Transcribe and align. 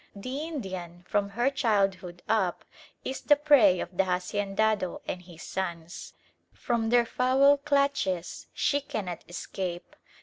The 0.15 0.39
Indian 0.47 1.03
from 1.07 1.29
her 1.29 1.51
childhood 1.51 2.23
up 2.27 2.65
is 3.05 3.21
the 3.21 3.35
prey 3.35 3.79
of 3.79 3.95
the 3.97 4.03
haciendado 4.05 4.99
and 5.07 5.21
his 5.21 5.43
sons. 5.43 6.13
From 6.53 6.89
their 6.89 7.05
foul 7.05 7.57
clutches 7.57 8.47
she 8.51 8.81
cannot 8.81 9.23
escape. 9.27 9.95